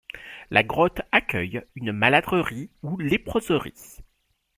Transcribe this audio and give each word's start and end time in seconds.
La 0.49 0.63
grotte 0.63 1.03
accueille 1.11 1.61
une 1.75 1.91
maladrerie 1.91 2.71
ou 2.81 2.97
léproserie. 2.97 3.97